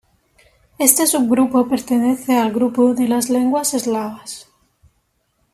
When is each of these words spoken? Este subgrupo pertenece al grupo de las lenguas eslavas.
Este 0.79 1.05
subgrupo 1.05 1.67
pertenece 1.67 2.35
al 2.35 2.51
grupo 2.51 2.95
de 2.95 3.07
las 3.07 3.29
lenguas 3.29 3.75
eslavas. 3.75 4.49